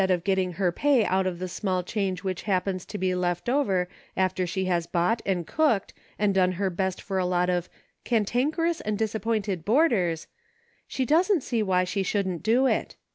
of 0.09 0.23
getting 0.23 0.53
her 0.53 0.71
pay 0.71 1.05
out 1.05 1.27
of 1.27 1.37
the 1.37 1.47
small 1.47 1.83
change 1.83 2.23
which 2.23 2.41
happens 2.49 2.85
to 2.87 2.97
be 2.97 3.13
left 3.13 3.47
after 4.17 4.47
she 4.47 4.65
has 4.65 4.87
bought, 4.87 5.21
and 5.27 5.45
cooked, 5.45 5.93
and 6.17 6.33
done 6.33 6.53
her 6.53 6.71
best 6.71 6.99
for 6.99 7.19
a 7.19 7.25
lot 7.27 7.51
of 7.51 7.69
* 7.87 8.03
cantankerous 8.03 8.81
and 8.81 8.97
disappointed 8.97 9.63
boarders,' 9.63 10.25
she 10.87 11.05
doesn't 11.05 11.41
see 11.41 11.61
why 11.61 11.83
she 11.83 12.01
shouldn't 12.01 12.41
do 12.41 12.65
it. 12.65 12.95